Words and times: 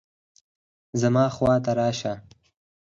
زما 1.01 1.25
خوا 1.35 1.55
ته 1.63 1.71
راشه 1.79 2.13